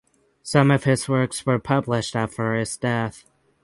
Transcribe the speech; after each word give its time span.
Some 0.41 0.71
of 0.71 0.85
his 0.85 1.07
works 1.07 1.45
were 1.45 1.59
published 1.59 2.15
after 2.15 2.55
his 2.55 2.75
death. 2.75 3.23